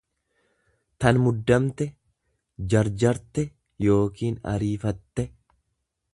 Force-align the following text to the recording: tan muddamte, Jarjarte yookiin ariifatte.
tan 1.03 1.19
muddamte, 1.25 1.87
Jarjarte 2.73 3.47
yookiin 3.91 4.43
ariifatte. 4.55 5.29